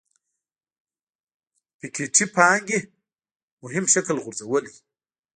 [1.77, 2.79] پيکيټي پانګې
[3.61, 4.73] مهم شکل غورځولی.